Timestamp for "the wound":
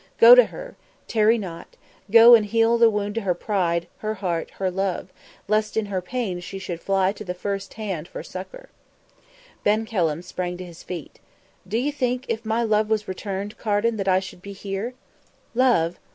2.79-3.13